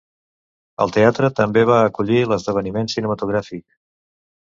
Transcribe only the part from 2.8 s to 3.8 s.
cinematogràfic.